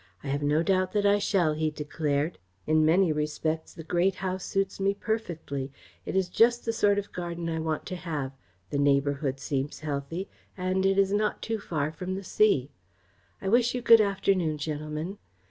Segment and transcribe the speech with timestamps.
[0.23, 2.39] "I have no doubt that I shall," he declared.
[2.65, 5.71] "In many respects the Great House suits me perfectly.
[6.07, 8.31] It is just the sort of garden I want to have,
[8.71, 10.27] the neighbourhood seems healthy,
[10.57, 12.71] and it is not too far from the sea.
[13.43, 15.19] I wish you good afternoon, gentlemen!"